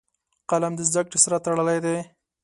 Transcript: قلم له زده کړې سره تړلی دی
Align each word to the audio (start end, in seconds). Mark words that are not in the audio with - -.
قلم 0.49 0.73
له 0.77 0.83
زده 0.89 1.01
کړې 1.07 1.17
سره 1.25 1.41
تړلی 1.45 1.79
دی 1.85 1.97